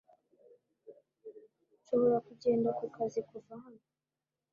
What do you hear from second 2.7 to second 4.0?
ku kazi kuva hano.